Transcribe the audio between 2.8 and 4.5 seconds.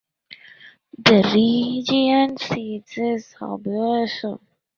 is Aboisso.